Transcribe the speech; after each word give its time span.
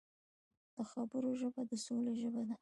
د 0.75 0.77
خبرو 0.91 1.29
ژبه 1.39 1.61
د 1.69 1.71
سولې 1.85 2.13
ژبه 2.21 2.41
ده 2.49 2.55